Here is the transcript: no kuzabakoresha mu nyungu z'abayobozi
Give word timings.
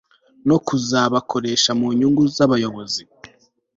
no 0.47 0.57
kuzabakoresha 0.67 1.71
mu 1.79 1.87
nyungu 1.97 2.23
z'abayobozi 2.35 3.01